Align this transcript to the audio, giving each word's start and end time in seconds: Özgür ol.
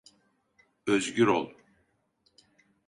Özgür 0.87 1.27
ol. 1.27 1.51